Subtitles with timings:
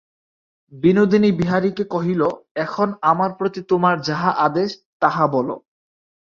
[0.73, 2.21] বিনোদিনী বিহারীকে কহিল,
[2.55, 4.69] এখন আমার প্রতি তোমার যাহা আদেশ,
[5.01, 5.55] তাহা বলো।